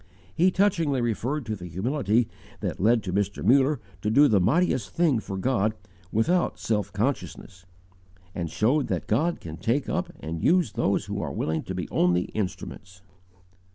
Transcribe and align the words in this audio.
"_He 0.33 0.49
touchingly 0.49 0.99
referred 0.99 1.45
to 1.45 1.55
the 1.55 1.67
humility 1.67 2.27
that 2.59 2.79
led 2.79 3.03
Mr. 3.03 3.45
Muller 3.45 3.79
to 4.01 4.09
do 4.09 4.27
the 4.27 4.39
mightiest 4.41 4.89
thing 4.89 5.19
for 5.19 5.37
God 5.37 5.75
without 6.11 6.57
self 6.57 6.91
consciousness, 6.91 7.67
and 8.33 8.49
showed 8.49 8.87
that 8.87 9.05
God 9.05 9.39
can 9.39 9.57
take 9.57 9.89
up 9.89 10.11
and 10.19 10.43
use 10.43 10.71
those 10.71 11.05
who 11.05 11.21
are 11.21 11.31
willing 11.31 11.61
to 11.65 11.75
be 11.75 11.87
only 11.91 12.23
instruments. 12.33 13.03